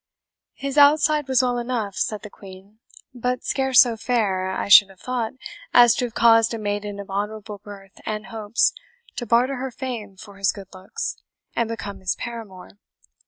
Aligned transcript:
"His 0.55 0.79
outside 0.79 1.27
was 1.27 1.43
well 1.43 1.59
enough," 1.59 1.95
said 1.95 2.23
the 2.23 2.31
Queen, 2.31 2.79
"but 3.13 3.43
scarce 3.43 3.81
so 3.81 3.95
fair, 3.95 4.49
I 4.49 4.67
should 4.67 4.89
have 4.89 4.99
thought, 4.99 5.33
as 5.75 5.93
to 5.97 6.05
have 6.05 6.15
caused 6.15 6.55
a 6.55 6.57
maiden 6.57 6.99
of 6.99 7.11
honourable 7.11 7.59
birth 7.59 8.01
and 8.03 8.25
hopes 8.25 8.73
to 9.17 9.27
barter 9.27 9.57
her 9.57 9.69
fame 9.69 10.17
for 10.17 10.37
his 10.37 10.51
good 10.51 10.69
looks, 10.73 11.17
and 11.55 11.69
become 11.69 11.99
his 11.99 12.15
paramour. 12.15 12.79